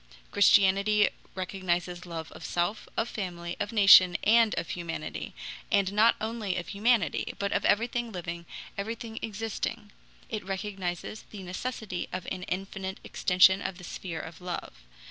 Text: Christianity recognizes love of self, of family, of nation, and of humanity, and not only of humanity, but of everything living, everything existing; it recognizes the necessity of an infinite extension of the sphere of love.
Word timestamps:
Christianity 0.31 1.09
recognizes 1.35 2.07
love 2.07 2.31
of 2.31 2.43
self, 2.43 2.89
of 2.97 3.07
family, 3.07 3.55
of 3.59 3.71
nation, 3.71 4.17
and 4.23 4.55
of 4.55 4.69
humanity, 4.71 5.35
and 5.71 5.93
not 5.93 6.15
only 6.19 6.55
of 6.57 6.69
humanity, 6.69 7.35
but 7.37 7.51
of 7.51 7.63
everything 7.65 8.11
living, 8.11 8.47
everything 8.79 9.19
existing; 9.21 9.91
it 10.27 10.43
recognizes 10.43 11.25
the 11.29 11.43
necessity 11.43 12.09
of 12.11 12.25
an 12.31 12.41
infinite 12.49 12.99
extension 13.03 13.61
of 13.61 13.77
the 13.77 13.83
sphere 13.83 14.19
of 14.19 14.41
love. 14.41 14.73